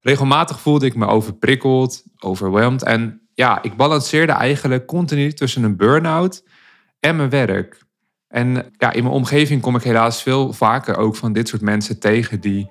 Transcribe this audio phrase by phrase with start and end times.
[0.00, 6.44] Regelmatig voelde ik me overprikkeld, overweldigd en ja, ik balanceerde eigenlijk continu tussen een burn-out
[7.00, 7.82] en mijn werk.
[8.28, 12.00] En ja, in mijn omgeving kom ik helaas veel vaker ook van dit soort mensen
[12.00, 12.70] tegen die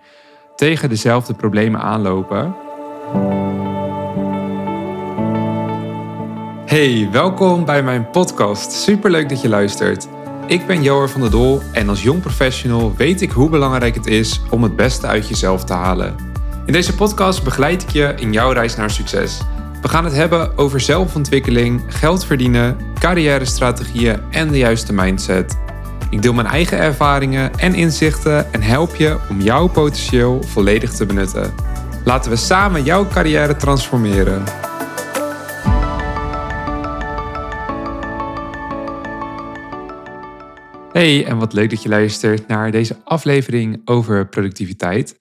[0.56, 2.56] tegen dezelfde problemen aanlopen.
[6.66, 8.72] Hey, welkom bij mijn podcast.
[8.72, 10.08] Superleuk dat je luistert.
[10.48, 14.08] Ik ben Joar van der Dol en als jong professional weet ik hoe belangrijk het
[14.08, 16.30] is om het beste uit jezelf te halen.
[16.70, 19.42] In deze podcast begeleid ik je in jouw reis naar succes.
[19.82, 25.58] We gaan het hebben over zelfontwikkeling, geld verdienen, carrière-strategieën en de juiste mindset.
[26.10, 31.06] Ik deel mijn eigen ervaringen en inzichten en help je om jouw potentieel volledig te
[31.06, 31.54] benutten.
[32.06, 34.44] Laten we samen jouw carrière transformeren.
[40.92, 45.19] Hey, en wat leuk dat je luistert naar deze aflevering over productiviteit.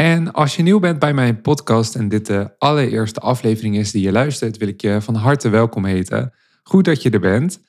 [0.00, 4.02] En als je nieuw bent bij mijn podcast en dit de allereerste aflevering is die
[4.02, 6.32] je luistert, wil ik je van harte welkom heten.
[6.62, 7.60] Goed dat je er bent.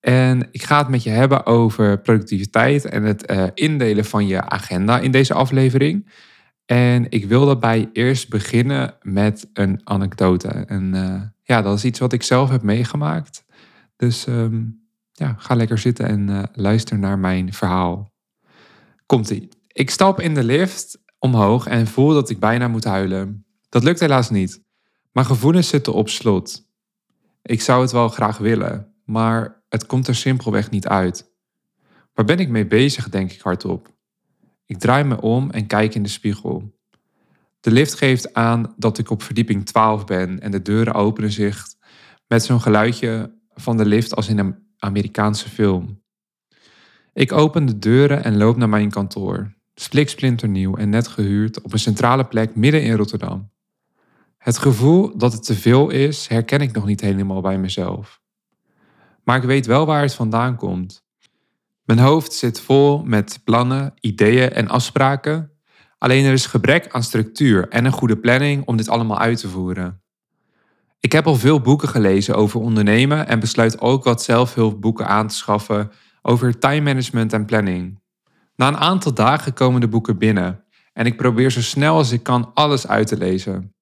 [0.00, 4.40] En ik ga het met je hebben over productiviteit en het uh, indelen van je
[4.40, 6.10] agenda in deze aflevering.
[6.66, 10.48] En ik wil daarbij eerst beginnen met een anekdote.
[10.48, 13.44] En uh, ja, dat is iets wat ik zelf heb meegemaakt.
[13.96, 18.12] Dus um, ja, ga lekker zitten en uh, luister naar mijn verhaal.
[19.06, 19.48] Komt-ie.
[19.68, 23.46] Ik stap in de lift omhoog en voel dat ik bijna moet huilen.
[23.68, 24.62] Dat lukt helaas niet.
[25.12, 26.66] Mijn gevoelens zitten op slot.
[27.42, 31.32] Ik zou het wel graag willen, maar het komt er simpelweg niet uit.
[32.14, 33.94] Waar ben ik mee bezig, denk ik hardop.
[34.66, 36.74] Ik draai me om en kijk in de spiegel.
[37.60, 41.66] De lift geeft aan dat ik op verdieping 12 ben en de deuren openen zich
[42.26, 46.02] met zo'n geluidje van de lift als in een Amerikaanse film.
[47.12, 49.52] Ik open de deuren en loop naar mijn kantoor.
[49.74, 53.52] Spliksplinternieuw en net gehuurd op een centrale plek midden in Rotterdam.
[54.38, 58.20] Het gevoel dat het te veel is, herken ik nog niet helemaal bij mezelf.
[59.24, 61.04] Maar ik weet wel waar het vandaan komt.
[61.84, 65.52] Mijn hoofd zit vol met plannen, ideeën en afspraken.
[65.98, 69.48] Alleen er is gebrek aan structuur en een goede planning om dit allemaal uit te
[69.48, 70.02] voeren.
[71.00, 75.34] Ik heb al veel boeken gelezen over ondernemen en besluit ook wat zelfhulpboeken aan te
[75.34, 75.90] schaffen
[76.22, 78.02] over time management en planning.
[78.56, 82.22] Na een aantal dagen komen de boeken binnen en ik probeer zo snel als ik
[82.22, 83.74] kan alles uit te lezen.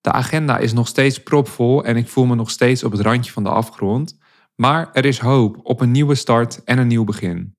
[0.00, 3.32] De agenda is nog steeds propvol en ik voel me nog steeds op het randje
[3.32, 4.18] van de afgrond,
[4.54, 7.56] maar er is hoop op een nieuwe start en een nieuw begin.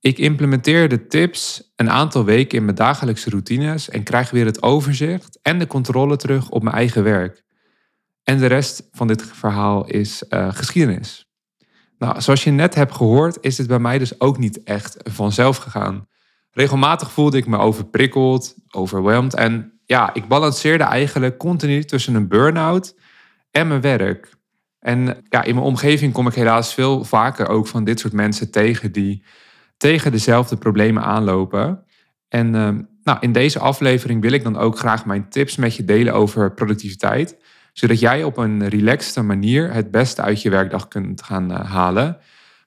[0.00, 4.62] Ik implementeer de tips een aantal weken in mijn dagelijkse routines en krijg weer het
[4.62, 7.44] overzicht en de controle terug op mijn eigen werk.
[8.22, 11.25] En de rest van dit verhaal is uh, geschiedenis.
[11.98, 15.56] Nou, zoals je net hebt gehoord, is het bij mij dus ook niet echt vanzelf
[15.56, 16.08] gegaan.
[16.50, 22.94] Regelmatig voelde ik me overprikkeld, overweldigd en ja, ik balanceerde eigenlijk continu tussen een burn-out
[23.50, 24.34] en mijn werk.
[24.78, 28.50] En ja, in mijn omgeving kom ik helaas veel vaker ook van dit soort mensen
[28.50, 29.24] tegen die
[29.76, 31.84] tegen dezelfde problemen aanlopen.
[32.28, 32.68] En uh,
[33.02, 36.54] nou, in deze aflevering wil ik dan ook graag mijn tips met je delen over
[36.54, 37.36] productiviteit
[37.78, 42.18] zodat jij op een relaxte manier het beste uit je werkdag kunt gaan eh, halen.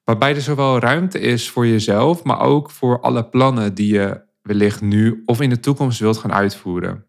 [0.04, 4.82] Waarbij er zowel ruimte is voor jezelf, maar ook voor alle plannen die je wellicht
[4.82, 7.06] nu of in de toekomst wilt gaan uitvoeren.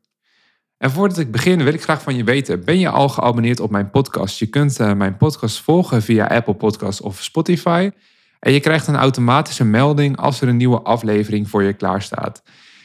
[0.76, 3.70] En voordat ik begin wil ik graag van je weten, ben je al geabonneerd op
[3.70, 4.38] mijn podcast?
[4.38, 7.90] Je kunt uh, mijn podcast volgen via Apple Podcasts of Spotify.
[8.38, 12.42] En je krijgt een automatische melding als er een nieuwe aflevering voor je klaar staat.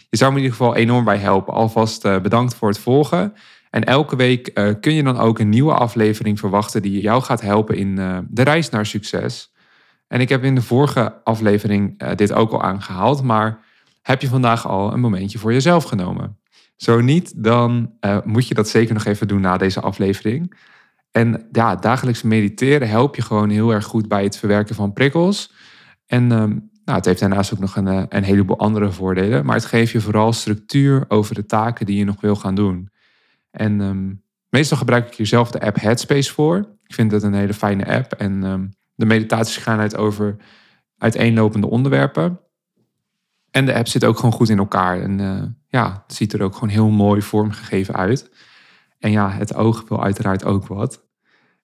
[0.09, 1.53] Je zou me in ieder geval enorm bij helpen.
[1.53, 3.33] Alvast uh, bedankt voor het volgen.
[3.75, 7.41] En elke week uh, kun je dan ook een nieuwe aflevering verwachten die jou gaat
[7.41, 9.53] helpen in uh, de reis naar succes.
[10.07, 13.59] En ik heb in de vorige aflevering uh, dit ook al aangehaald, maar
[14.01, 16.37] heb je vandaag al een momentje voor jezelf genomen?
[16.75, 17.91] Zo niet, dan
[18.23, 20.57] moet je dat zeker nog even doen na deze aflevering.
[21.11, 25.53] En ja, dagelijks mediteren helpt je gewoon heel erg goed bij het verwerken van prikkels.
[26.05, 29.45] En nou, het heeft daarnaast ook nog een, een heleboel andere voordelen.
[29.45, 32.89] Maar het geeft je vooral structuur over de taken die je nog wil gaan doen.
[33.55, 34.13] En ehm,
[34.49, 36.57] meestal gebruik ik hier zelf de app Headspace voor.
[36.83, 38.13] Ik vind het een hele fijne app.
[38.13, 40.35] En um, de meditaties gaan uit over
[40.97, 42.39] uiteenlopende onderwerpen.
[43.51, 45.01] En de app zit ook gewoon goed in elkaar.
[45.01, 48.29] En uh, ja, het ziet er ook gewoon heel mooi vormgegeven uit.
[48.99, 51.03] En ja, het oog wil uiteraard ook wat.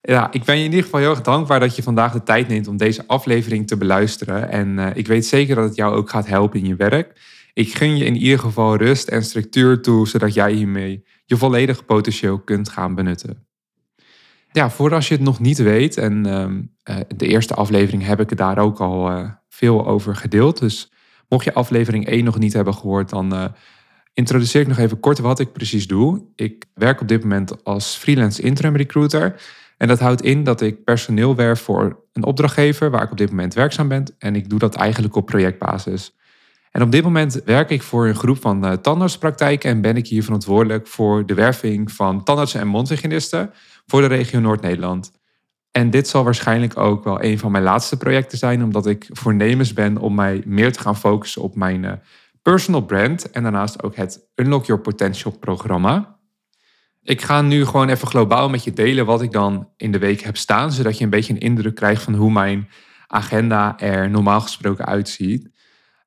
[0.02, 2.48] Ja, ik ben je in ieder geval heel erg dankbaar dat je vandaag de tijd
[2.48, 4.50] neemt om deze aflevering te beluisteren.
[4.50, 7.20] En uh, ik weet zeker dat het jou ook gaat helpen in je werk.
[7.54, 11.84] Ik gun je in ieder geval rust en structuur toe, zodat jij hiermee je volledige
[11.84, 13.46] potentieel kunt gaan benutten.
[14.52, 18.30] Ja, voor als je het nog niet weet, en uh, de eerste aflevering heb ik
[18.30, 20.60] het daar ook al uh, veel over gedeeld.
[20.60, 20.92] Dus
[21.30, 23.46] mocht je aflevering 1 nog niet hebben gehoord, dan uh,
[24.14, 26.26] introduceer ik nog even kort wat ik precies doe.
[26.36, 29.42] Ik werk op dit moment als freelance interim recruiter.
[29.78, 33.30] En dat houdt in dat ik personeel werf voor een opdrachtgever waar ik op dit
[33.30, 34.16] moment werkzaam ben.
[34.18, 36.16] En ik doe dat eigenlijk op projectbasis.
[36.72, 40.08] En op dit moment werk ik voor een groep van uh, tandartspraktijken en ben ik
[40.08, 43.54] hier verantwoordelijk voor de werving van tandartsen en mondhygiënisten
[43.86, 45.12] voor de regio Noord-Nederland.
[45.72, 49.74] En dit zal waarschijnlijk ook wel een van mijn laatste projecten zijn, omdat ik voornemens
[49.74, 51.92] ben om mij meer te gaan focussen op mijn uh,
[52.42, 56.20] personal brand en daarnaast ook het Unlock Your Potential programma.
[57.04, 60.22] Ik ga nu gewoon even globaal met je delen wat ik dan in de week
[60.22, 62.70] heb staan, zodat je een beetje een indruk krijgt van hoe mijn
[63.08, 65.50] agenda er normaal gesproken uitziet.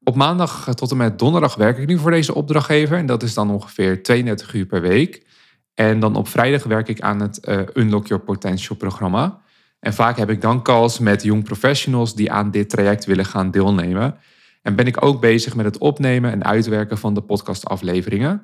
[0.05, 3.35] Op maandag tot en met donderdag werk ik nu voor deze opdrachtgever en dat is
[3.35, 5.27] dan ongeveer 32 uur per week.
[5.75, 9.41] En dan op vrijdag werk ik aan het uh, Unlock Your Potential programma.
[9.81, 13.51] En vaak heb ik dan calls met jong professionals die aan dit traject willen gaan
[13.51, 14.17] deelnemen.
[14.63, 18.43] En ben ik ook bezig met het opnemen en uitwerken van de podcastafleveringen.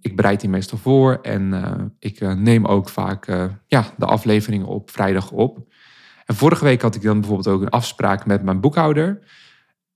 [0.00, 3.26] Ik bereid die meestal voor en uh, ik neem ook vaak
[3.66, 5.72] ja, de afleveringen op vrijdag op.
[6.24, 9.18] En vorige week had ik dan bijvoorbeeld ook een afspraak met mijn boekhouder.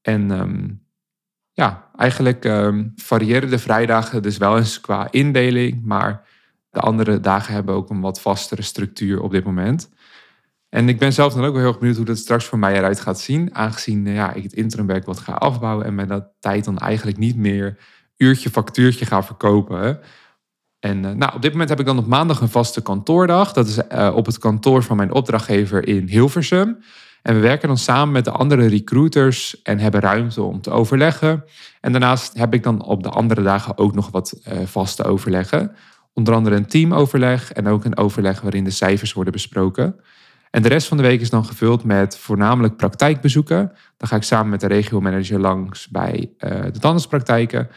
[0.02, 0.83] En um,
[1.54, 6.26] ja, eigenlijk um, variëren de vrijdagen dus wel eens qua indeling, maar
[6.70, 9.88] de andere dagen hebben ook een wat vastere structuur op dit moment.
[10.68, 12.76] En ik ben zelf dan ook wel heel erg benieuwd hoe dat straks voor mij
[12.76, 13.54] eruit gaat zien.
[13.54, 17.36] Aangezien ja, ik het interimwerk wat ga afbouwen en met dat tijd dan eigenlijk niet
[17.36, 17.78] meer
[18.16, 20.00] uurtje factuurtje ga verkopen.
[20.80, 23.52] En uh, nou, op dit moment heb ik dan op maandag een vaste kantoordag.
[23.52, 26.78] Dat is uh, op het kantoor van mijn opdrachtgever in Hilversum.
[27.24, 31.44] En we werken dan samen met de andere recruiters en hebben ruimte om te overleggen.
[31.80, 35.72] En daarnaast heb ik dan op de andere dagen ook nog wat uh, vaste overleggen.
[36.12, 40.00] Onder andere een teamoverleg en ook een overleg waarin de cijfers worden besproken.
[40.50, 43.72] En de rest van de week is dan gevuld met voornamelijk praktijkbezoeken.
[43.96, 47.68] Dan ga ik samen met de regiomanager langs bij uh, de tandartspraktijken.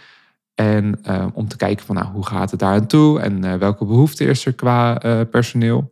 [0.55, 3.85] En uh, om te kijken van nou, hoe gaat het daar aan toe en welke
[3.85, 4.97] behoefte is er qua
[5.31, 5.91] personeel.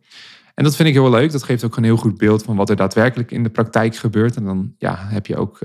[0.56, 1.32] En dat vind ik heel leuk.
[1.32, 4.36] Dat geeft ook een heel goed beeld van wat er daadwerkelijk in de praktijk gebeurt.
[4.36, 5.58] En dan ja, heb je ook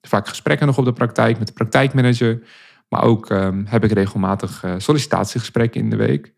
[0.00, 2.42] vaak gesprekken nog op de praktijk met de praktijkmanager.
[2.88, 3.28] Maar ook
[3.64, 6.34] heb ik regelmatig sollicitatiegesprekken in de week.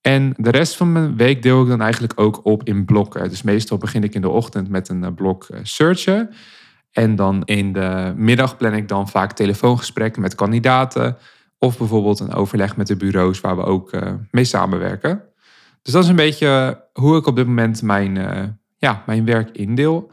[0.00, 3.28] En de rest van mijn week deel ik dan eigenlijk ook op in blokken.
[3.28, 6.30] Dus meestal begin ik in de ochtend met een eh, blok eh, searchen.
[6.90, 11.16] En dan in de middag plan ik dan vaak telefoongesprekken met kandidaten.
[11.58, 13.92] Of bijvoorbeeld een overleg met de bureaus waar we ook
[14.30, 15.22] mee samenwerken.
[15.82, 18.42] Dus dat is een beetje hoe ik op dit moment mijn, uh,
[18.76, 20.10] ja, mijn werk indeel.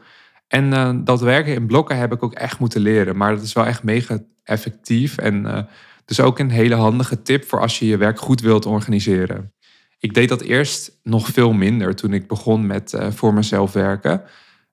[0.48, 3.16] En uh, dat werken in blokken heb ik ook echt moeten leren.
[3.16, 5.18] Maar dat is wel echt mega effectief.
[5.18, 5.68] En
[6.04, 9.52] dus ook een hele handige tip voor als je je werk goed wilt organiseren.
[9.98, 14.22] Ik deed dat eerst nog veel minder toen ik begon met voor mezelf werken.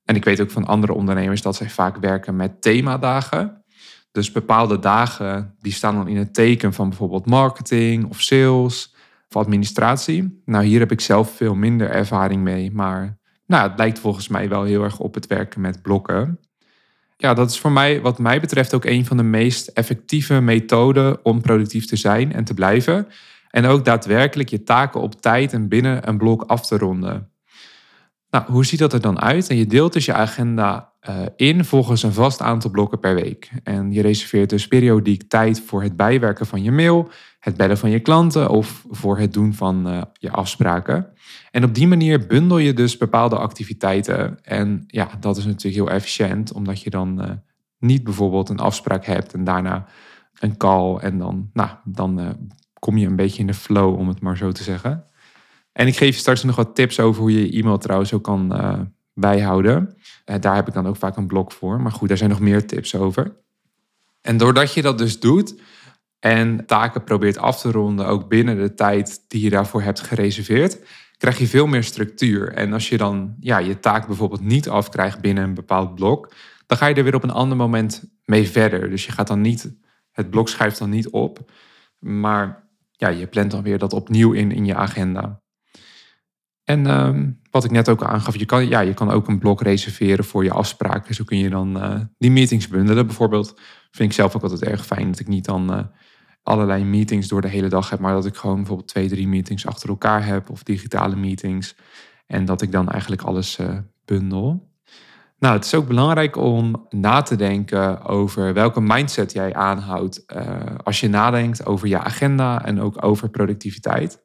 [0.06, 3.64] En ik weet ook van andere ondernemers dat zij vaak werken met themadagen.
[4.12, 8.95] Dus bepaalde dagen die staan dan in het teken van bijvoorbeeld marketing of sales
[9.36, 10.42] administratie.
[10.46, 14.50] Nou, hier heb ik zelf veel minder ervaring mee, maar nou, het lijkt volgens mij
[14.50, 16.40] wel heel erg op het werken met blokken.
[17.18, 21.26] Ja, dat is voor mij, wat mij betreft, ook een van de meest effectieve methoden
[21.26, 23.08] om productief te zijn en te blijven.
[23.50, 27.30] En ook daadwerkelijk je taken op tijd en binnen een blok af te ronden.
[28.36, 29.50] Nou, hoe ziet dat er dan uit?
[29.50, 33.52] En je deelt dus je agenda uh, in volgens een vast aantal blokken per week.
[33.64, 37.10] En je reserveert dus periodiek tijd voor het bijwerken van je mail,
[37.40, 41.08] het bellen van je klanten of voor het doen van uh, je afspraken.
[41.52, 44.44] En op die manier bundel je dus bepaalde activiteiten.
[44.44, 47.30] En ja, dat is natuurlijk heel efficiënt, omdat je dan uh,
[47.80, 49.86] niet bijvoorbeeld een afspraak hebt en daarna
[50.40, 52.38] een call en dan, nou, dan
[52.80, 55.06] kom je een beetje in de flow, om het maar zo te zeggen.
[55.76, 58.56] En ik geef je straks nog wat tips over hoe je e-mail trouwens ook kan
[58.62, 58.80] uh,
[59.14, 59.96] bijhouden.
[60.26, 61.82] Uh, daar heb ik dan ook vaak een blog voor.
[61.82, 63.36] Maar goed, daar zijn nog meer tips over.
[64.22, 65.62] En doordat je dat dus doet
[66.20, 70.80] en taken probeert af te ronden, ook binnen de tijd die je daarvoor hebt gereserveerd,
[71.18, 72.54] krijg je veel meer structuur.
[72.54, 76.34] En als je dan ja, je taak bijvoorbeeld niet afkrijgt binnen een bepaald blok,
[76.66, 78.90] dan ga je er weer op een ander moment mee verder.
[78.90, 79.76] Dus je gaat dan niet,
[80.12, 81.52] het blok schrijft dan niet op,
[82.00, 85.44] maar ja, je plant dan weer dat opnieuw in in je agenda.
[86.66, 87.20] En uh,
[87.52, 90.44] wat ik net ook aangaf, je kan, ja, je kan ook een blok reserveren voor
[90.44, 91.16] je afspraken.
[91.16, 93.06] Zo kun je dan uh, die meetings bundelen.
[93.06, 93.60] Bijvoorbeeld
[93.92, 95.80] vind ik zelf ook altijd erg fijn dat ik niet dan uh,
[96.44, 99.66] allerlei meetings door de hele dag heb, maar dat ik gewoon bijvoorbeeld twee, drie meetings
[99.68, 101.76] achter elkaar heb of digitale meetings.
[102.28, 104.74] En dat ik dan eigenlijk alles uh, bundel.
[105.40, 110.26] Nou, het is ook belangrijk om na te denken over welke mindset jij aanhoudt
[110.84, 114.25] als je nadenkt over je agenda en ook over productiviteit.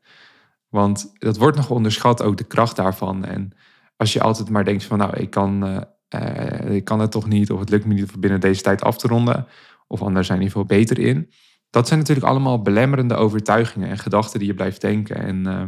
[0.70, 3.24] Want dat wordt nog onderschat, ook de kracht daarvan.
[3.24, 3.52] En
[3.96, 5.80] als je altijd maar denkt van nou, ik kan, uh,
[6.14, 8.82] uh, ik kan het toch niet, of het lukt me niet om binnen deze tijd
[8.82, 9.46] af te ronden,
[9.86, 11.30] of anderen zijn hier veel beter in,
[11.70, 15.16] Dat zijn natuurlijk allemaal belemmerende overtuigingen en gedachten die je blijft denken.
[15.16, 15.62] En uh,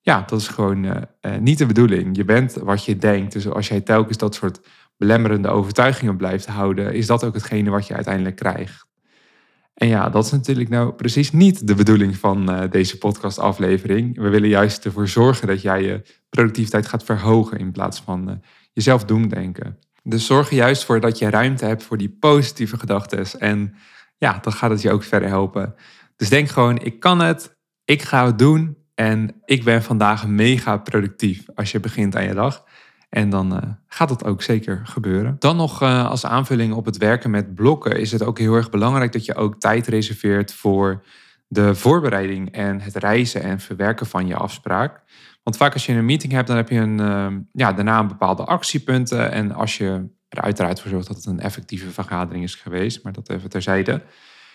[0.00, 1.06] ja, dat is gewoon
[1.40, 2.16] niet de bedoeling.
[2.16, 3.32] Je bent wat je denkt.
[3.32, 4.60] Dus als jij telkens dat soort
[4.96, 8.86] belemmerende overtuigingen blijft houden, is dat ook hetgene wat je uiteindelijk krijgt.
[9.74, 14.16] En ja, dat is natuurlijk nou precies niet de bedoeling van uh, deze podcastaflevering.
[14.16, 18.36] We willen juist ervoor zorgen dat jij je productiviteit gaat verhogen in plaats van uh,
[18.72, 19.78] jezelf doemdenken.
[20.02, 23.40] Dus zorg er juist voor dat je ruimte hebt voor die positieve gedachten.
[23.40, 23.74] En
[24.18, 25.74] ja, dan gaat het je ook verder helpen.
[26.16, 30.76] Dus denk gewoon, ik kan het, ik ga het doen en ik ben vandaag mega
[30.76, 32.64] productief als je begint aan je dag.
[33.14, 35.36] En dan uh, gaat dat ook zeker gebeuren.
[35.38, 38.70] Dan nog uh, als aanvulling op het werken met blokken is het ook heel erg
[38.70, 41.04] belangrijk dat je ook tijd reserveert voor
[41.46, 45.02] de voorbereiding en het reizen en verwerken van je afspraak.
[45.42, 48.08] Want vaak als je een meeting hebt, dan heb je een, uh, ja, daarna een
[48.08, 49.30] bepaalde actiepunten.
[49.32, 53.12] En als je er uiteraard voor zorgt dat het een effectieve vergadering is geweest, maar
[53.12, 54.02] dat even terzijde.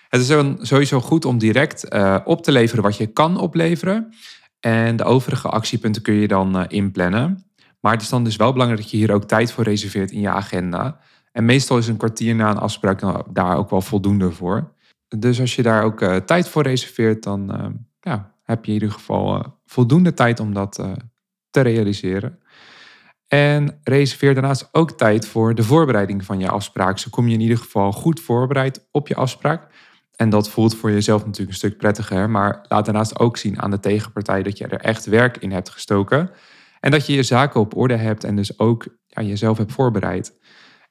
[0.09, 1.93] Het is dan sowieso goed om direct
[2.25, 4.13] op te leveren wat je kan opleveren.
[4.59, 7.48] En de overige actiepunten kun je dan inplannen.
[7.79, 10.21] Maar het is dan dus wel belangrijk dat je hier ook tijd voor reserveert in
[10.21, 10.99] je agenda.
[11.31, 13.01] En meestal is een kwartier na een afspraak
[13.33, 14.73] daar ook wel voldoende voor.
[15.17, 17.65] Dus als je daar ook uh, tijd voor reserveert, dan uh,
[17.99, 20.83] ja, heb je in ieder geval uh, voldoende tijd om dat
[21.49, 22.39] te realiseren.
[23.27, 26.97] En reserveer daarnaast ook tijd voor de voorbereiding van je afspraak.
[26.97, 29.67] Zo kom je in ieder geval goed voorbereid op je afspraak.
[30.15, 32.29] En dat voelt voor jezelf natuurlijk een stuk prettiger.
[32.29, 35.69] Maar laat daarnaast ook zien aan de tegenpartij dat je er echt werk in hebt
[35.69, 36.31] gestoken.
[36.79, 40.37] En dat je je zaken op orde hebt en dus ook jezelf hebt voorbereid.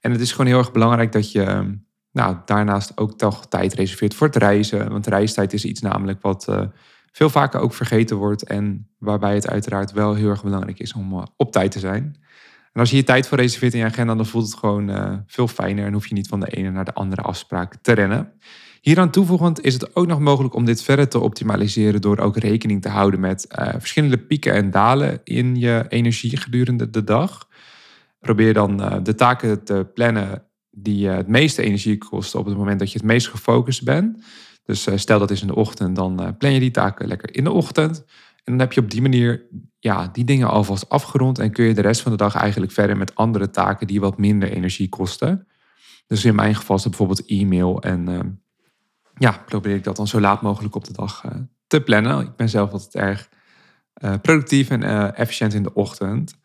[0.00, 1.74] En het is gewoon heel erg belangrijk dat je ehm,
[2.12, 4.90] nou, daarnaast ook toch tijd reserveert voor het reizen.
[4.90, 6.60] Want reistijd is iets namelijk wat uh,
[7.12, 8.44] veel vaker ook vergeten wordt.
[8.44, 12.16] En waarbij het uiteraard wel heel erg belangrijk is om uh, op tijd te zijn.
[12.72, 15.16] En als je je tijd voor reserveert in je agenda, dan voelt het gewoon uh,
[15.26, 15.86] veel fijner.
[15.86, 18.32] En hoef je niet van de ene naar de andere afspraak te rennen.
[18.80, 22.82] Hieraan toevoegend is het ook nog mogelijk om dit verder te optimaliseren door ook rekening
[22.82, 27.48] te houden met uh, verschillende pieken en dalen in je energie gedurende de dag.
[28.20, 32.56] Probeer dan uh, de taken te plannen die je het meeste energie kosten op het
[32.56, 34.24] moment dat je het meest gefocust bent.
[34.64, 37.52] Dus stel dat is in de ochtend, dan plan je die taken lekker in de
[37.52, 38.04] ochtend.
[38.44, 39.46] En dan heb je op die manier
[39.78, 42.96] ja, die dingen alvast afgerond en kun je de rest van de dag eigenlijk verder
[42.96, 45.46] met andere taken die wat minder energie kosten.
[46.06, 48.08] Dus in mijn geval is bijvoorbeeld e-mail en
[49.18, 51.32] ja, probeer ik dat dan zo laat mogelijk op de dag uh,
[51.66, 52.20] te plannen.
[52.20, 53.28] Ik ben zelf altijd erg
[54.02, 56.38] uh, productief en uh, efficiënt in de ochtend.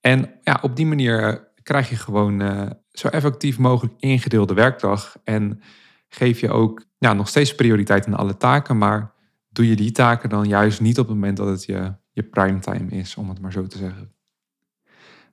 [0.00, 2.42] En ja, op die manier krijg je gewoon
[2.90, 5.16] zo effectief mogelijk ingedeelde werkdag.
[5.24, 5.60] En
[6.08, 8.78] geef je ook ja, nog steeds prioriteit aan alle taken.
[8.78, 9.12] Maar
[9.48, 12.90] doe je die taken dan juist niet op het moment dat het je, je primetime
[12.90, 14.12] is, om het maar zo te zeggen.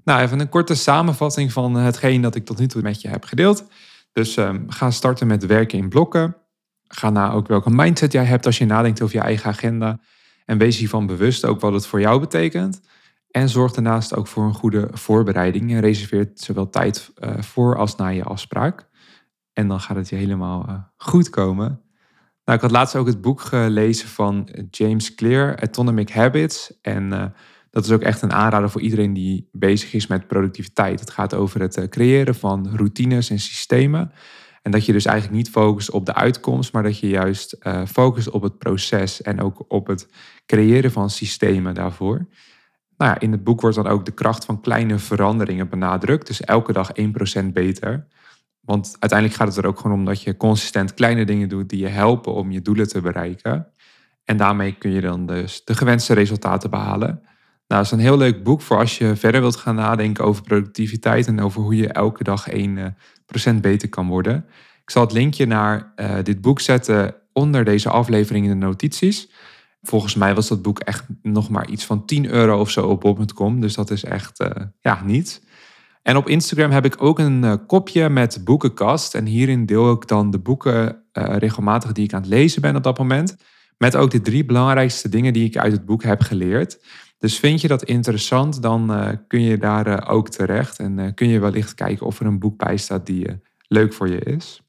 [0.03, 3.23] Nou, even een korte samenvatting van hetgeen dat ik tot nu toe met je heb
[3.23, 3.67] gedeeld.
[4.11, 6.35] Dus um, ga starten met werken in blokken.
[6.87, 9.99] Ga na ook welke mindset jij hebt als je nadenkt over je eigen agenda.
[10.45, 12.81] En wees hiervan bewust ook wat het voor jou betekent.
[13.31, 15.71] En zorg daarnaast ook voor een goede voorbereiding.
[15.71, 18.87] En reserveer zowel tijd uh, voor als na je afspraak.
[19.53, 21.81] En dan gaat het je helemaal uh, goed komen.
[22.45, 26.73] Nou, ik had laatst ook het boek gelezen van James Clear, Atomic Habits.
[26.81, 27.25] En uh,
[27.69, 30.99] dat is ook echt een aanrader voor iedereen die bezig is met productiviteit.
[30.99, 34.11] Het gaat over het creëren van routines en systemen.
[34.67, 37.85] En dat je dus eigenlijk niet focust op de uitkomst, maar dat je juist uh,
[37.85, 40.07] focust op het proces en ook op het
[40.45, 42.25] creëren van systemen daarvoor.
[42.97, 46.27] Nou ja, in het boek wordt dan ook de kracht van kleine veranderingen benadrukt.
[46.27, 46.91] Dus elke dag
[47.41, 48.07] 1% beter.
[48.59, 51.79] Want uiteindelijk gaat het er ook gewoon om dat je consistent kleine dingen doet die
[51.79, 53.67] je helpen om je doelen te bereiken.
[54.23, 57.21] En daarmee kun je dan dus de gewenste resultaten behalen.
[57.67, 60.43] Nou, dat is een heel leuk boek voor als je verder wilt gaan nadenken over
[60.43, 64.45] productiviteit en over hoe je elke dag 1 procent beter kan worden.
[64.81, 69.31] Ik zal het linkje naar uh, dit boek zetten onder deze aflevering in de notities.
[69.81, 73.01] Volgens mij was dat boek echt nog maar iets van 10 euro of zo op
[73.01, 73.61] bob.com.
[73.61, 75.41] Dus dat is echt uh, ja, niets.
[76.01, 79.15] En op Instagram heb ik ook een kopje met boekenkast.
[79.15, 82.83] En hierin deel ik dan de boeken regelmatig die ik aan het lezen ben op
[82.83, 83.35] dat moment.
[83.77, 86.79] Met ook de drie belangrijkste dingen die ik uit het boek heb geleerd.
[87.17, 90.79] Dus vind je dat interessant, dan uh, kun je daar uh, ook terecht.
[90.79, 94.09] En uh, kun je wellicht kijken of er een boek bij staat die leuk voor
[94.09, 94.61] je is.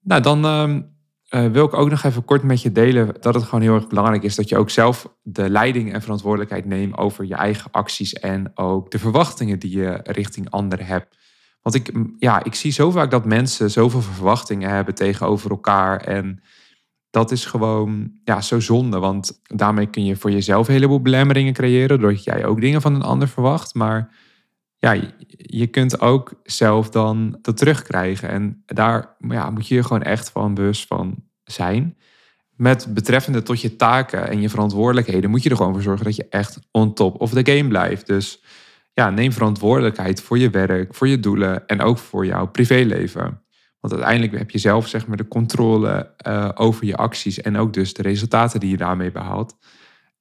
[0.00, 3.60] Nou, dan ehm, wil ik ook nog even kort met je delen dat het gewoon
[3.60, 7.34] heel erg belangrijk is dat je ook zelf de leiding en verantwoordelijkheid neemt over je
[7.34, 11.16] eigen acties en ook de verwachtingen die je richting anderen hebt.
[11.62, 16.42] Want ik, ja, ik zie zo vaak dat mensen zoveel verwachtingen hebben tegenover elkaar en
[17.14, 18.98] dat is gewoon ja, zo zonde.
[18.98, 22.00] Want daarmee kun je voor jezelf een heleboel belemmeringen creëren.
[22.00, 23.74] Doordat jij ook dingen van een ander verwacht.
[23.74, 24.14] Maar
[24.78, 24.96] ja,
[25.36, 28.28] je kunt ook zelf dan dat terugkrijgen.
[28.28, 31.96] En daar ja, moet je je gewoon echt van bewust van zijn.
[32.56, 36.16] Met betreffende tot je taken en je verantwoordelijkheden moet je er gewoon voor zorgen dat
[36.16, 38.06] je echt on top of the game blijft.
[38.06, 38.42] Dus
[38.92, 43.43] ja, neem verantwoordelijkheid voor je werk, voor je doelen en ook voor jouw privéleven.
[43.84, 47.72] Want uiteindelijk heb je zelf zeg maar, de controle uh, over je acties en ook
[47.72, 49.56] dus de resultaten die je daarmee behaalt.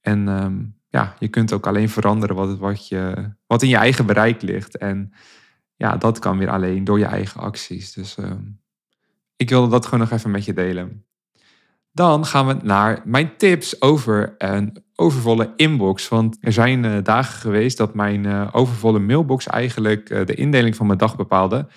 [0.01, 4.05] En um, ja, je kunt ook alleen veranderen wat, wat, je, wat in je eigen
[4.05, 4.77] bereik ligt.
[4.77, 5.13] En
[5.75, 7.93] ja, dat kan weer alleen door je eigen acties.
[7.93, 8.32] Dus uh,
[9.36, 11.05] ik wilde dat gewoon nog even met je delen.
[11.91, 16.08] Dan gaan we naar mijn tips over een overvolle inbox.
[16.10, 20.86] Want er zijn uh, dagen geweest dat mijn uh, overvolle mailbox eigenlijk de indeling van
[20.86, 21.67] mijn dag bepaalde.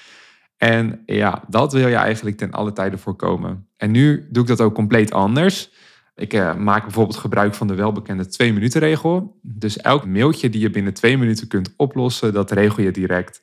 [0.56, 3.66] En ja, dat wil je eigenlijk ten alle tijden voorkomen.
[3.76, 5.70] En nu doe ik dat ook compleet anders.
[6.14, 9.38] Ik uh, maak bijvoorbeeld gebruik van de welbekende twee minuten regel.
[9.42, 13.42] Dus elk mailtje die je binnen twee minuten kunt oplossen, dat regel je direct.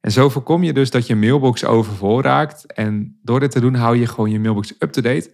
[0.00, 2.72] En zo voorkom je dus dat je mailbox overvol raakt.
[2.72, 5.30] En door dit te doen hou je gewoon je mailbox up-to-date.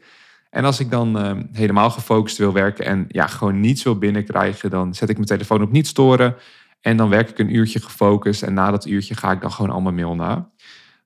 [0.50, 4.70] En als ik dan uh, helemaal gefocust wil werken en ja, gewoon niets wil binnenkrijgen,
[4.70, 6.36] dan zet ik mijn telefoon op niet storen.
[6.80, 8.42] En dan werk ik een uurtje gefocust.
[8.42, 10.50] En na dat uurtje ga ik dan gewoon allemaal mail na.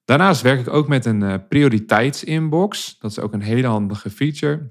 [0.04, 2.98] Daarnaast werk ik ook met een uh, prioriteitsinbox.
[2.98, 4.70] Dat is ook een hele handige feature.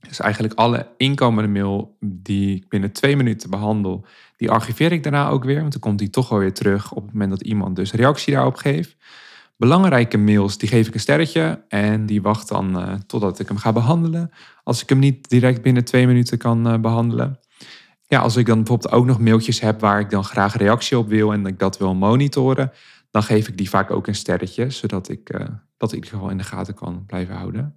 [0.00, 5.28] Dus eigenlijk alle inkomende mail die ik binnen twee minuten behandel, die archiveer ik daarna
[5.28, 5.60] ook weer.
[5.60, 8.56] Want dan komt die toch alweer terug op het moment dat iemand dus reactie daarop
[8.56, 8.96] geeft.
[9.56, 13.56] Belangrijke mails, die geef ik een sterretje en die wacht dan uh, totdat ik hem
[13.56, 14.30] ga behandelen.
[14.62, 17.38] Als ik hem niet direct binnen twee minuten kan uh, behandelen.
[18.06, 21.08] Ja, als ik dan bijvoorbeeld ook nog mailtjes heb waar ik dan graag reactie op
[21.08, 22.72] wil en ik dat wil monitoren,
[23.10, 25.46] dan geef ik die vaak ook een sterretje, zodat ik uh,
[25.76, 27.76] dat in ieder geval in de gaten kan blijven houden.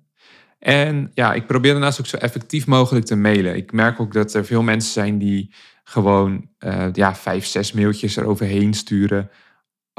[0.59, 3.55] En ja, ik probeer daarnaast ook zo effectief mogelijk te mailen.
[3.55, 8.15] Ik merk ook dat er veel mensen zijn die gewoon uh, ja, vijf, zes mailtjes
[8.15, 9.29] eroverheen sturen.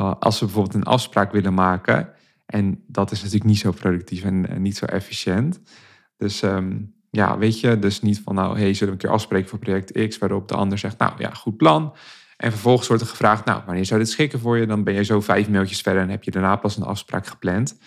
[0.00, 2.12] Uh, als ze bijvoorbeeld een afspraak willen maken.
[2.46, 5.60] En dat is natuurlijk niet zo productief en, niet zo efficiënt.
[6.16, 9.48] Dus um, ja, weet je, dus niet van nou, hey, zullen we een keer afspreken
[9.48, 11.94] voor project X, waarop de ander zegt, nou ja, goed plan.
[12.36, 14.66] En vervolgens wordt er gevraagd, nou, wanneer zou dit schikken voor je?
[14.66, 17.78] Dan ben je zo vijf mailtjes verder en heb je daarna pas een afspraak gepland.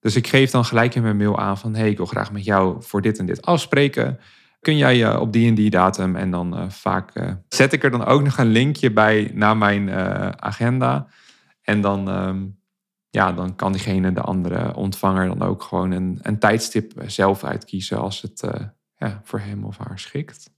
[0.00, 1.74] Dus ik geef dan gelijk in mijn mail aan van...
[1.74, 4.18] hey, ik wil graag met jou voor dit en dit afspreken.
[4.60, 6.16] Kun jij uh, op die en die datum?
[6.16, 9.56] En dan uh, vaak uh, zet ik er dan ook nog een linkje bij naar
[9.56, 9.90] mijn
[10.40, 11.06] agenda.
[11.62, 12.58] En dan, um,
[13.10, 15.26] ja, dan kan diegene, de andere ontvanger...
[15.26, 17.98] dan ook gewoon een, een tijdstip zelf uitkiezen...
[17.98, 18.42] als het
[18.96, 20.50] ja, voor hem of haar schikt.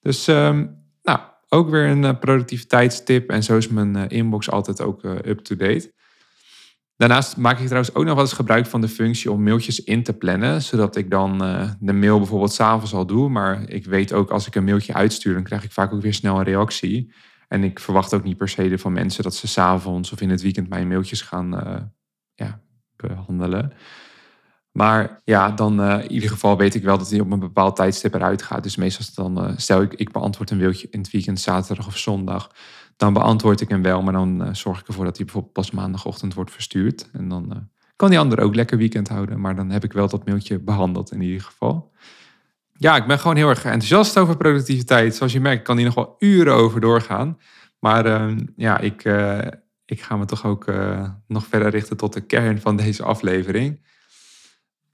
[0.00, 1.18] Dus um, nou,
[1.52, 3.30] ook weer een productiviteitstip.
[3.30, 5.92] En zo is mijn inbox altijd ook up-to-date.
[6.96, 10.02] Daarnaast maak ik trouwens ook nog wel eens gebruik van de functie om mailtjes in
[10.02, 10.62] te plannen.
[10.62, 11.38] Zodat ik dan
[11.80, 13.28] de mail bijvoorbeeld s'avonds al doe.
[13.28, 16.14] Maar ik weet ook als ik een mailtje uitstuur, dan krijg ik vaak ook weer
[16.14, 17.12] snel een reactie.
[17.48, 20.42] En ik verwacht ook niet per se van mensen dat ze s'avonds of in het
[20.42, 21.50] weekend mijn mailtjes gaan
[22.34, 22.60] ja,
[22.96, 23.72] behandelen.
[24.72, 27.76] Maar ja, dan uh, in ieder geval weet ik wel dat hij op een bepaald
[27.76, 28.62] tijdstip eruit gaat.
[28.62, 32.50] Dus meestal dan, stel ik, ik beantwoord een mailtje in het weekend, zaterdag of zondag
[33.02, 35.70] dan beantwoord ik hem wel, maar dan uh, zorg ik ervoor dat hij bijvoorbeeld pas
[35.70, 37.08] maandagochtend wordt verstuurd.
[37.12, 40.26] En dan kan die ander ook lekker weekend houden, maar dan heb ik wel dat
[40.26, 41.92] mailtje behandeld in ieder geval.
[42.72, 45.14] Ja, ik ben gewoon heel erg enthousiast over productiviteit.
[45.14, 47.38] Zoals je merkt, kan die nog wel uren over doorgaan.
[47.78, 49.38] Maar uh, ja, ik, eh,
[49.84, 50.72] ik ga me toch ook
[51.26, 53.80] nog verder richten tot de kern van deze aflevering.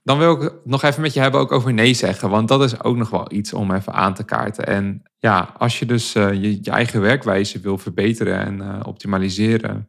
[0.09, 2.31] Dan wil ik nog even met je hebben ook over nee zeggen.
[2.31, 4.67] Want dat is ook nog wel iets om even aan te kaarten.
[4.67, 9.89] En ja, als je dus uh, je, eigen werkwijze wil verbeteren en uh, optimaliseren,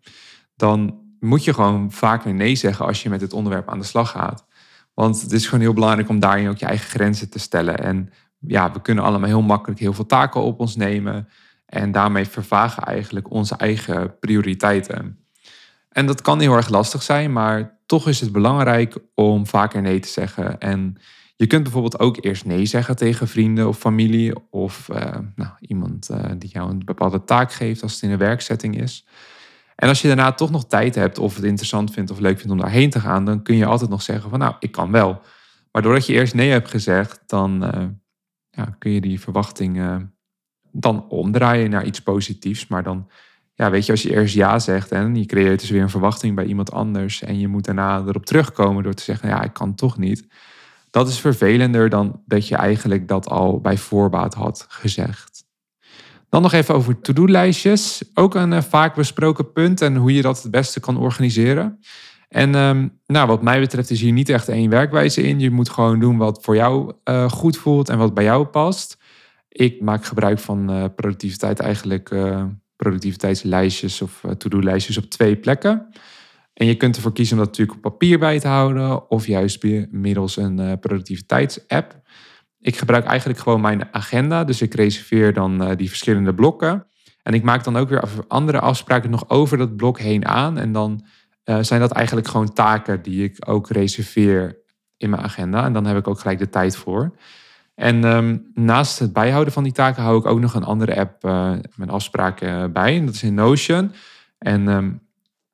[0.56, 4.12] dan moet je gewoon vaker nee zeggen als je met het onderwerp aan de slag
[4.12, 4.46] gaat.
[4.94, 7.80] Want het is gewoon heel belangrijk om daarin ook je eigen grenzen te stellen.
[7.80, 11.30] En ja, we kunnen allemaal heel makkelijk heel veel taken op ons nemen.
[11.66, 15.19] En daarmee vervagen eigenlijk onze eigen prioriteiten.
[16.00, 20.00] En dat kan heel erg lastig zijn, maar toch is het belangrijk om vaker nee
[20.00, 20.60] te zeggen.
[20.60, 20.98] En
[21.36, 24.98] je kunt bijvoorbeeld ook eerst nee zeggen tegen vrienden of familie of uh,
[25.36, 29.06] nou, iemand uh, die jou een bepaalde taak geeft als het in een werksetting is.
[29.76, 32.52] En als je daarna toch nog tijd hebt of het interessant vindt of leuk vindt
[32.52, 35.22] om daarheen te gaan, dan kun je altijd nog zeggen van nou, ik kan wel.
[35.72, 37.86] Maar doordat je eerst nee hebt gezegd, dan uh,
[38.50, 40.16] ja, kun je die verwachtingen
[40.72, 42.68] dan omdraaien naar iets positiefs.
[42.68, 43.08] Maar dan
[43.60, 46.36] ja, weet je, als je eerst ja zegt en je creëert dus weer een verwachting
[46.36, 49.76] bij iemand anders en je moet daarna erop terugkomen door te zeggen, ja, ik kan
[49.76, 50.28] toch niet.
[50.90, 55.44] Dat is vervelender dan dat je eigenlijk dat al bij voorbaat had gezegd.
[56.30, 58.04] Dan nog even over to-do-lijstjes.
[58.14, 61.80] Ook een uh, vaak besproken punt en hoe je dat het beste kan organiseren.
[62.30, 65.40] En um, nou, wat mij betreft is hier niet echt één werkwijze in.
[65.40, 68.98] Je moet gewoon doen wat voor jou uh, goed voelt en wat bij jou past.
[69.50, 72.12] Ik maak gebruik van uh, productiviteit eigenlijk
[72.80, 75.88] productiviteitslijstjes of to-do-lijstjes op twee plekken.
[76.54, 79.64] En je kunt ervoor kiezen om dat natuurlijk op papier bij te houden of juist
[79.92, 82.02] middels een productiviteitsapp.
[82.60, 86.86] Ik gebruik eigenlijk gewoon mijn agenda, dus ik reserveer dan die verschillende blokken.
[87.24, 90.58] En ik maak dan ook weer andere afspraken nog over dat blok heen aan.
[90.58, 91.06] En dan
[91.62, 94.58] zijn dat eigenlijk gewoon taken die ik ook reserveer
[94.98, 95.66] in mijn agenda.
[95.66, 97.16] En dan heb ik ook gelijk de tijd voor.
[97.80, 101.26] En ehm, naast het bijhouden van die taken hou ik ook nog een andere app
[101.26, 102.98] uh, mijn afspraken bij.
[102.98, 103.92] En dat is in Notion.
[104.38, 104.92] En ehm,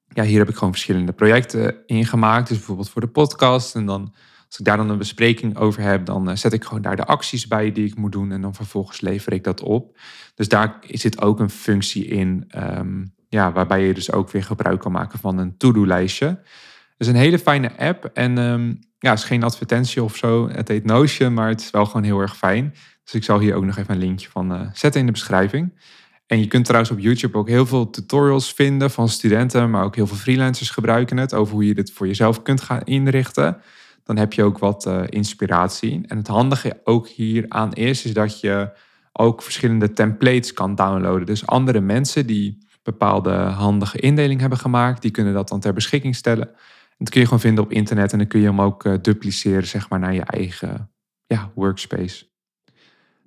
[0.07, 2.47] ja, hier heb ik gewoon verschillende projecten in gemaakt.
[2.47, 3.75] Dus bijvoorbeeld voor de podcast.
[3.75, 4.13] En dan
[4.47, 7.05] als ik daar dan een bespreking over heb, dan eh, zet ik gewoon daar de
[7.05, 8.31] acties bij die ik moet doen.
[8.31, 9.97] En dan vervolgens lever ik dat op.
[10.35, 12.51] Dus daar zit ook een functie in.
[12.57, 16.39] Um, ja, waarbij je dus ook weer gebruik kan maken van een to-do-lijstje.
[16.97, 18.05] Dus een hele fijne app.
[18.13, 18.37] En
[19.05, 20.49] ja, het is geen advertentie of zo.
[20.49, 22.73] Het heet Notion, maar het is wel gewoon heel erg fijn.
[23.03, 25.73] Dus ik zal hier ook nog even een linkje van uh, zetten in de beschrijving.
[26.27, 29.95] En je kunt trouwens op YouTube ook heel veel tutorials vinden van studenten, maar ook
[29.95, 33.57] heel veel freelancers gebruiken het over hoe je dit voor jezelf kunt gaan inrichten.
[34.03, 36.01] Dan heb je ook wat uh, inspiratie.
[36.07, 38.71] En het handige ook hieraan is, is dat je
[39.11, 41.25] ook verschillende templates kan downloaden.
[41.25, 46.15] Dus andere mensen die bepaalde handige indeling hebben gemaakt, die kunnen dat dan ter beschikking
[46.15, 46.49] stellen.
[46.97, 49.67] Dat kun je gewoon vinden op internet en dan kun je hem ook uh, dupliceren
[49.67, 50.91] zeg maar, naar je eigen
[51.25, 52.33] ja, workspace.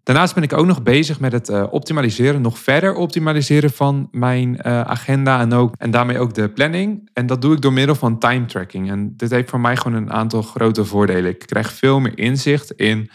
[0.03, 4.49] Daarnaast ben ik ook nog bezig met het uh, optimaliseren, nog verder optimaliseren van mijn
[4.49, 7.11] uh, agenda en, ook, en daarmee ook de planning.
[7.13, 8.91] En dat doe ik door middel van time tracking.
[8.91, 11.31] En dit heeft voor mij gewoon een aantal grote voordelen.
[11.31, 13.11] Ik krijg veel meer inzicht in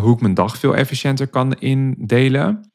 [0.00, 2.71] hoe ik mijn dag veel efficiënter kan indelen.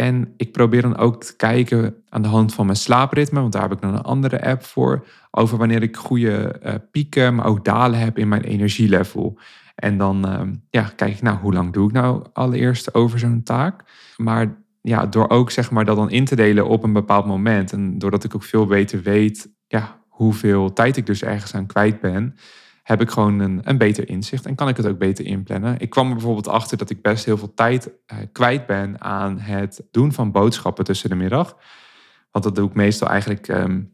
[0.00, 3.62] En ik probeer dan ook te kijken aan de hand van mijn slaapritme, want daar
[3.62, 7.64] heb ik dan een andere app voor, over wanneer ik goede uh, pieken, maar ook
[7.64, 9.38] dalen heb in mijn energielevel.
[9.74, 13.42] En dan uh, ja, kijk ik, nou, hoe lang doe ik nou allereerst over zo'n
[13.42, 13.84] taak?
[14.16, 17.72] Maar ja, door ook zeg maar dat dan in te delen op een bepaald moment
[17.72, 22.00] en doordat ik ook veel beter weet ja, hoeveel tijd ik dus ergens aan kwijt
[22.00, 22.36] ben,
[22.90, 25.78] heb ik gewoon een, een beter inzicht en kan ik het ook beter inplannen.
[25.78, 29.38] Ik kwam er bijvoorbeeld achter dat ik best heel veel tijd uh, kwijt ben aan
[29.38, 31.56] het doen van boodschappen tussen de middag.
[32.30, 33.92] Want dat doe ik meestal eigenlijk um,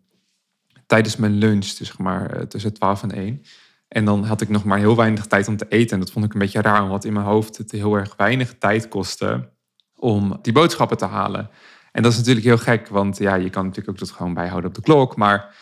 [0.87, 3.43] tijdens mijn lunch, dus zeg maar uh, tussen 12 en 1.
[3.89, 5.93] En dan had ik nog maar heel weinig tijd om te eten.
[5.93, 8.55] En dat vond ik een beetje raar, omdat in mijn hoofd het heel erg weinig
[8.59, 9.51] tijd kostte
[9.95, 11.51] om die boodschappen te halen.
[11.93, 14.69] En dat is natuurlijk heel gek, want ja, je kan natuurlijk ook dat gewoon bijhouden
[14.69, 15.17] op de klok.
[15.17, 15.55] Maar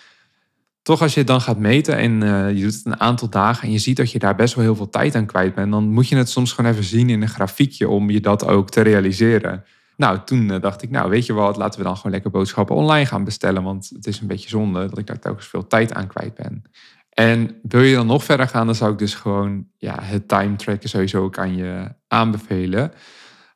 [0.85, 3.73] toch als je dan gaat meten en uh, je doet het een aantal dagen en
[3.73, 6.09] je ziet dat je daar best wel heel veel tijd aan kwijt bent, dan moet
[6.09, 9.65] je het soms gewoon even zien in een grafiekje om je dat ook te realiseren.
[9.97, 12.77] Nou, toen uh, dacht ik, nou weet je wat, laten we dan gewoon lekker boodschappen
[12.77, 15.93] online gaan bestellen, want het is een beetje zonde dat ik daar telkens veel tijd
[15.93, 16.63] aan kwijt ben.
[17.11, 20.57] En wil je dan nog verder gaan, dan zou ik dus gewoon ja, het time
[20.57, 22.93] tracken sowieso ook aan je aanbevelen.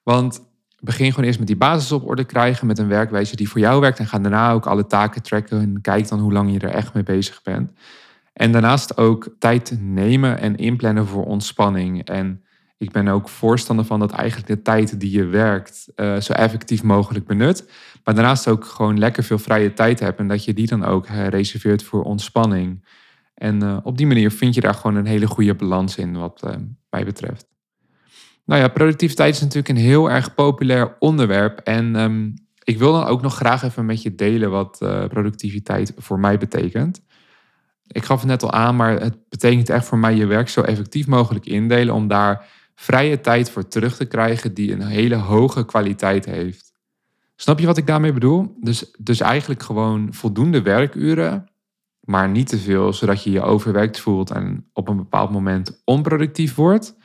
[0.03, 0.41] Want
[0.81, 3.81] begin gewoon eerst met die basis op orde krijgen met een werkwijze die voor jou
[3.81, 3.99] werkt.
[3.99, 6.95] En ga daarna ook alle taken tracken en kijk dan hoe lang je er echt
[6.95, 7.73] mee bezig bent.
[8.33, 12.05] En daarnaast ook tijd nemen en inplannen voor ontspanning.
[12.05, 12.43] En
[12.77, 16.83] ik ben ook voorstander van dat eigenlijk de tijd die je werkt uh, zo effectief
[16.83, 17.71] mogelijk benut.
[18.05, 21.07] Maar daarnaast ook gewoon lekker veel vrije tijd hebt en dat je die dan ook
[21.07, 22.85] reserveert voor ontspanning.
[23.35, 26.57] En uh, op die manier vind je daar gewoon een hele goede balans in wat
[26.91, 27.58] mij betreft.
[28.49, 31.59] Nou ja, productiviteit is natuurlijk een heel erg populair onderwerp.
[31.59, 32.35] En um,
[32.65, 36.39] ik wil dan ook nog graag even met je delen wat uh, productiviteit voor mij
[36.39, 37.01] betekent.
[37.87, 40.61] Ik gaf het net al aan, maar het betekent echt voor mij je werk zo
[40.61, 45.65] effectief mogelijk indelen om daar vrije tijd voor terug te krijgen die een hele hoge
[45.65, 46.73] kwaliteit heeft.
[47.37, 48.57] Snap je wat ik daarmee bedoel?
[48.61, 51.49] Dus, dus eigenlijk gewoon voldoende werkuren,
[52.01, 56.55] maar niet te veel, zodat je je overwerkt voelt en op een bepaald moment onproductief
[56.55, 56.97] wordt.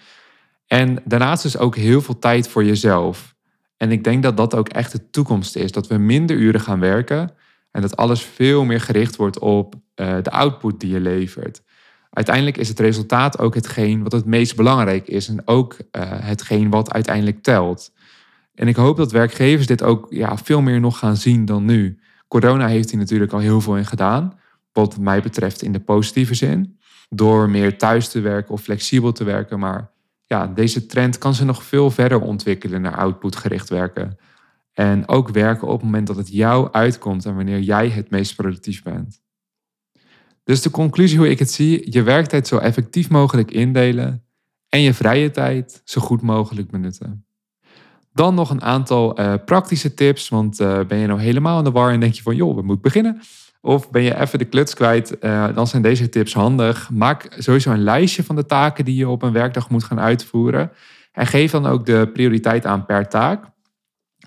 [0.74, 3.36] En daarnaast is ook heel veel tijd voor jezelf.
[3.78, 5.72] En ik denk dat dat ook echt de toekomst is.
[5.72, 7.32] Dat we minder uren gaan werken
[7.72, 11.62] en dat alles veel meer gericht wordt op uh, de output die je levert.
[12.10, 16.70] Uiteindelijk is het resultaat ook hetgeen wat het meest belangrijk is en ook uh, hetgeen
[16.70, 17.94] wat uiteindelijk telt.
[18.56, 22.00] En ik hoop dat werkgevers dit ook ja, veel meer nog gaan zien dan nu.
[22.28, 24.40] Corona heeft hier natuurlijk al heel veel in gedaan,
[24.72, 26.80] wat mij betreft in de positieve zin.
[27.10, 29.93] Door meer thuis te werken of flexibel te werken, maar
[30.34, 34.18] ja, deze trend kan ze nog veel verder ontwikkelen naar outputgericht werken.
[34.74, 38.36] En ook werken op het moment dat het jou uitkomt en wanneer jij het meest
[38.36, 39.22] productief bent.
[40.44, 44.24] Dus de conclusie hoe ik het zie, je werktijd zo effectief mogelijk indelen
[44.70, 47.26] en je vrije tijd zo goed mogelijk benutten.
[48.14, 51.72] Dan nog een aantal uh, praktische tips, want uh, ben je nou helemaal in de
[51.72, 53.22] war en denk je van joh, we moeten beginnen?
[53.66, 56.90] Of ben je even de kluts kwijt, uh, dan zijn deze tips handig.
[56.90, 60.72] Maak sowieso een lijstje van de taken die je op een werkdag moet gaan uitvoeren.
[61.12, 63.46] En geef dan ook de prioriteit aan per taak.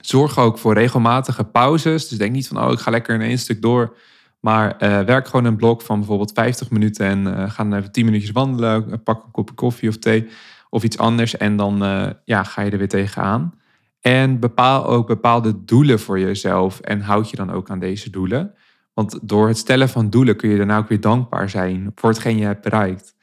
[0.00, 2.08] Zorg ook voor regelmatige pauzes.
[2.08, 3.96] Dus denk niet van, oh, ik ga lekker in één stuk door.
[4.40, 7.92] Maar uh, werk gewoon een blok van bijvoorbeeld 50 minuten en uh, ga dan even
[7.92, 9.02] 10 minuutjes wandelen.
[9.02, 10.28] Pak een kopje koffie of thee
[10.70, 11.36] of iets anders.
[11.36, 11.78] En dan
[12.24, 13.54] ja, ga je er weer tegenaan.
[14.00, 16.80] En bepaal ook bepaalde doelen voor jezelf.
[16.80, 18.54] En houd je dan ook aan deze doelen.
[18.96, 22.38] Want door het stellen van doelen kun je daarna ook weer dankbaar zijn voor hetgeen
[22.38, 23.14] je hebt bereikt.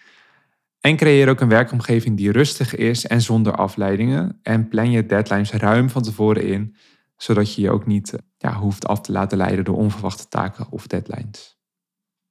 [0.80, 4.40] En creëer ook een werkomgeving die rustig is en zonder afleidingen.
[4.42, 6.76] En plan je deadlines ruim van tevoren in,
[7.18, 10.88] zodat je je ook niet ja, hoeft af te laten leiden door onverwachte taken of
[10.88, 11.58] deadlines.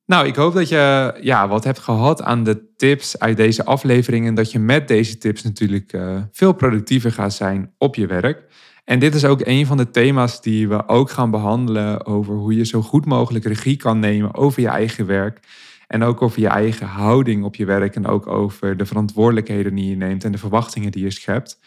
[0.05, 4.27] Nou, ik hoop dat je ja, wat hebt gehad aan de tips uit deze aflevering
[4.27, 8.45] en dat je met deze tips natuurlijk uh, veel productiever gaat zijn op je werk.
[8.85, 12.57] En dit is ook een van de thema's die we ook gaan behandelen over hoe
[12.57, 15.41] je zo goed mogelijk regie kan nemen over je eigen werk.
[15.87, 19.89] En ook over je eigen houding op je werk en ook over de verantwoordelijkheden die
[19.89, 21.61] je neemt en de verwachtingen die je schept.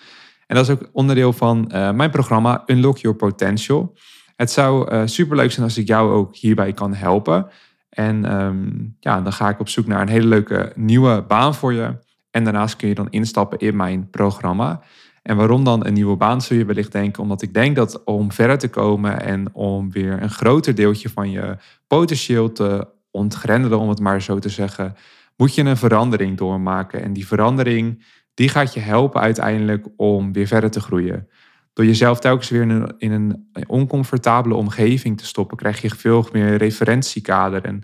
[0.48, 3.98] En dat is ook onderdeel van uh, mijn programma Unlock Your Potential.
[4.36, 7.48] Het zou uh, superleuk zijn als ik jou ook hierbij kan helpen.
[7.90, 11.74] En um, ja, dan ga ik op zoek naar een hele leuke nieuwe baan voor
[11.74, 11.98] je.
[12.32, 14.82] En daarnaast kun je dan instappen in mijn programma.
[15.26, 17.24] En waarom dan een nieuwe baan, zul je wellicht denken.
[17.24, 21.32] Omdat ik denk dat om verder te komen en om weer een groter deeltje van
[21.32, 21.58] je
[21.88, 24.96] potentieel te ontgrendelen, om het maar zo te zeggen,
[25.36, 27.04] moet je een verandering doormaken.
[27.04, 31.28] En die verandering, die gaat je helpen uiteindelijk om weer verder te groeien.
[31.74, 36.28] Door jezelf telkens weer in een, in een oncomfortabele omgeving te stoppen, krijg je veel
[36.32, 37.84] meer referentiekader en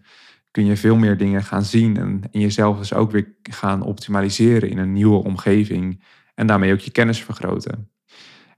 [0.52, 4.70] kun je veel meer dingen gaan zien en, en jezelf dus ook weer gaan optimaliseren
[4.70, 6.02] in een nieuwe omgeving
[6.42, 7.90] en daarmee ook je kennis vergroten.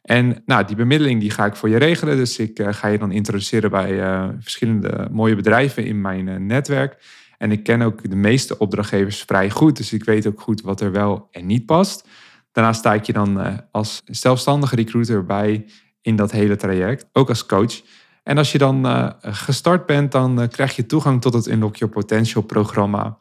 [0.01, 2.17] En nou, die bemiddeling die ga ik voor je regelen.
[2.17, 6.35] Dus ik uh, ga je dan introduceren bij uh, verschillende mooie bedrijven in mijn uh,
[6.35, 6.97] netwerk.
[7.37, 9.77] En ik ken ook de meeste opdrachtgevers vrij goed.
[9.77, 12.07] Dus ik weet ook goed wat er wel en niet past.
[12.51, 15.65] Daarnaast sta ik je dan als zelfstandige recruiter bij
[16.01, 17.05] in dat hele traject.
[17.13, 17.81] Ook als coach.
[18.23, 22.43] En als je dan gestart bent, dan krijg je toegang tot het Unlock Your Potential
[22.43, 23.17] programma.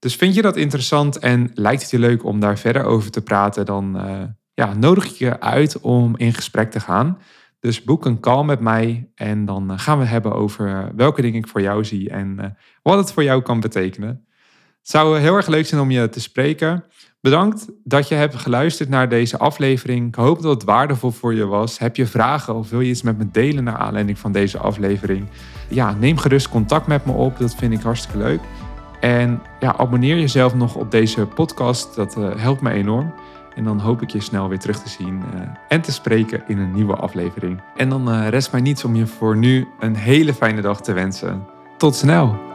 [0.00, 3.22] Dus vind je dat interessant en lijkt het je leuk om daar verder over te
[3.22, 3.96] praten, dan
[4.54, 7.18] ja, nodig ik je uit om in gesprek te gaan.
[7.60, 11.38] Dus boek een call met mij en dan eh, gaan we hebben over welke dingen
[11.38, 12.50] ik voor jou zie en eh,
[12.82, 14.08] wat het voor jou kan betekenen.
[14.78, 16.84] Het zou heel erg leuk zijn om je te spreken.
[17.20, 20.08] Bedankt dat je hebt geluisterd naar deze aflevering.
[20.08, 21.78] Ik hoop dat het waardevol voor je was.
[21.78, 25.26] Heb je vragen of wil je iets met me delen naar aanleiding van deze aflevering?
[25.68, 27.38] Ja, neem gerust contact met me op.
[27.38, 28.40] Dat vind ik hartstikke leuk.
[29.00, 31.94] En ja, abonneer jezelf nog op deze podcast.
[31.94, 33.14] Dat uh, helpt me enorm.
[33.54, 36.58] En dan hoop ik je snel weer terug te zien uh, en te spreken in
[36.58, 37.60] een nieuwe aflevering.
[37.76, 40.92] En dan uh, rest mij niets om je voor nu een hele fijne dag te
[40.92, 41.46] wensen.
[41.76, 42.49] Tot snel!